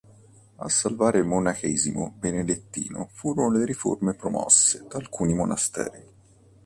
[0.55, 6.05] A salvare il monachesimo benedettino furono le riforme promosse da alcuni monasteri.